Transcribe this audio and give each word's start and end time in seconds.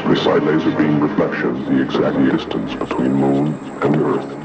Psi 0.00 0.38
laser 0.38 0.70
beam 0.72 0.98
reflections 1.00 1.68
the 1.68 1.82
exact 1.82 2.16
distance 2.32 2.74
between 2.74 3.12
Moon 3.12 3.46
and 3.82 3.96
Earth. 3.96 4.39